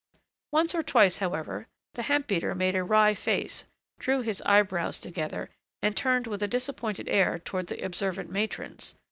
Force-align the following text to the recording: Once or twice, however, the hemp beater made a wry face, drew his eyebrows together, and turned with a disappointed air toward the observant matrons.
Once 0.51 0.73
or 0.73 0.81
twice, 0.81 1.19
however, 1.19 1.67
the 1.93 2.01
hemp 2.01 2.25
beater 2.25 2.55
made 2.55 2.75
a 2.75 2.83
wry 2.83 3.13
face, 3.13 3.65
drew 3.99 4.21
his 4.21 4.41
eyebrows 4.47 4.99
together, 4.99 5.51
and 5.83 5.95
turned 5.95 6.25
with 6.25 6.41
a 6.41 6.47
disappointed 6.47 7.07
air 7.07 7.37
toward 7.37 7.67
the 7.67 7.85
observant 7.85 8.31
matrons. 8.31 8.95